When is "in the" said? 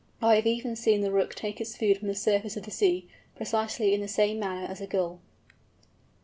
3.93-4.07